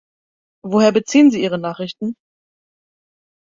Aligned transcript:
Woher 0.65 0.93
beziehen 0.93 1.29
Sie 1.29 1.43
Ihre 1.43 1.59
Nachrichten? 1.59 2.15